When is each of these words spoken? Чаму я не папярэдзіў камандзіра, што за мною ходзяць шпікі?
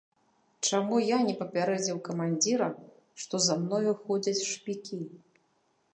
Чаму 0.67 0.95
я 1.01 1.17
не 1.27 1.35
папярэдзіў 1.41 1.97
камандзіра, 2.09 2.69
што 3.25 3.43
за 3.49 3.55
мною 3.67 3.93
ходзяць 4.09 4.47
шпікі? 4.53 5.03